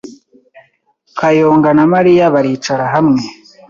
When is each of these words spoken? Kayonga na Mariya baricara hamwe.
Kayonga 1.19 1.69
na 1.77 1.85
Mariya 1.93 2.25
baricara 2.33 2.85
hamwe. 2.93 3.21